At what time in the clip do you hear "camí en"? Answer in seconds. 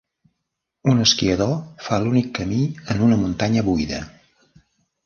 2.41-3.05